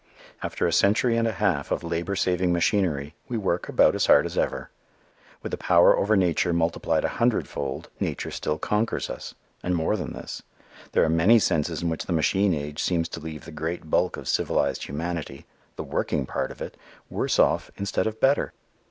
After 0.41 0.65
a 0.65 0.73
century 0.73 1.15
and 1.15 1.27
a 1.27 1.31
half 1.33 1.69
of 1.69 1.83
labor 1.83 2.15
saving 2.15 2.51
machinery, 2.51 3.13
we 3.27 3.37
work 3.37 3.69
about 3.69 3.93
as 3.93 4.07
hard 4.07 4.25
as 4.25 4.35
ever. 4.35 4.71
With 5.43 5.53
a 5.53 5.57
power 5.59 5.95
over 5.95 6.17
nature 6.17 6.53
multiplied 6.53 7.05
a 7.05 7.17
hundred 7.21 7.47
fold, 7.47 7.87
nature 7.99 8.31
still 8.31 8.57
conquers 8.57 9.11
us. 9.11 9.35
And 9.61 9.75
more 9.75 9.95
than 9.95 10.13
this. 10.13 10.41
There 10.93 11.03
are 11.03 11.07
many 11.07 11.37
senses 11.37 11.83
in 11.83 11.89
which 11.89 12.07
the 12.07 12.13
machine 12.13 12.51
age 12.55 12.81
seems 12.81 13.07
to 13.09 13.19
leave 13.19 13.45
the 13.45 13.51
great 13.51 13.91
bulk 13.91 14.17
of 14.17 14.27
civilized 14.27 14.85
humanity, 14.85 15.45
the 15.75 15.83
working 15.83 16.25
part 16.25 16.49
of 16.49 16.63
it, 16.63 16.77
worse 17.07 17.37
off 17.37 17.69
instead 17.77 18.07
of 18.07 18.19
better. 18.19 18.53